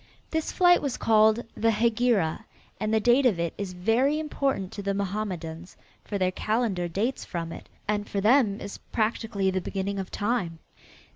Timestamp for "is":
3.59-3.73, 8.59-8.79